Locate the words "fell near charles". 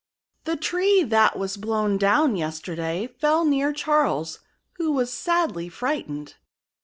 3.05-4.39